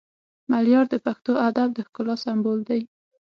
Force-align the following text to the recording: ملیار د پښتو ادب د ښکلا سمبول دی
ملیار 0.51 0.85
د 0.89 0.95
پښتو 1.05 1.31
ادب 1.47 1.69
د 1.73 1.79
ښکلا 1.87 2.15
سمبول 2.25 2.59
دی 2.69 2.81